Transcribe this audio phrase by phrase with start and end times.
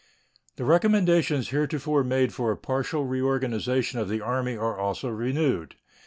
[0.55, 5.75] The recommendations heretofore made for a partial reorganization of the Army are also renewed.